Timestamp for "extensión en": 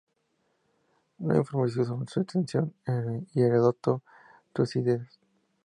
2.21-3.27